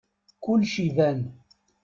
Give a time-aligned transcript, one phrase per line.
[0.43, 1.19] Kulec iban.